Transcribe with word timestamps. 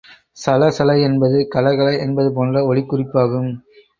சல 0.37 0.69
சல 0.71 0.95
என்பது 0.99 1.39
கல 1.53 1.73
கல 1.75 1.89
என்பது 1.99 2.29
போன்ற 2.33 2.65
ஒலிக் 2.65 2.89
குறிப்பாகும். 2.89 3.51